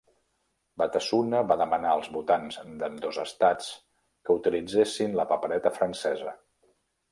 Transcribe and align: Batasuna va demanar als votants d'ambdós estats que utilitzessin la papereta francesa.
Batasuna 0.81 1.41
va 1.51 1.57
demanar 1.61 1.91
als 1.97 2.09
votants 2.15 2.57
d'ambdós 2.81 3.21
estats 3.25 3.69
que 4.25 4.39
utilitzessin 4.41 5.17
la 5.23 5.29
papereta 5.35 5.77
francesa. 5.79 6.37